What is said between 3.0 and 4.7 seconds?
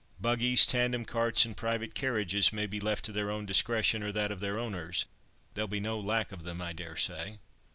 to their own discretion, or that of their